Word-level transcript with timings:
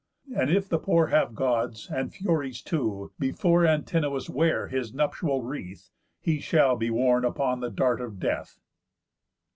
And 0.35 0.49
if 0.49 0.67
the 0.67 0.79
poor 0.79 1.09
have 1.09 1.35
Gods, 1.35 1.87
and 1.91 2.11
Furies 2.11 2.63
too, 2.63 3.11
Before 3.19 3.67
Antinous 3.67 4.31
wear 4.31 4.67
his 4.67 4.95
nuptial 4.95 5.43
wreath, 5.43 5.91
He 6.19 6.39
shall 6.39 6.75
be 6.75 6.89
worn 6.89 7.23
upon 7.23 7.59
the 7.59 7.69
dart 7.69 8.01
of 8.01 8.19
death." 8.19 8.57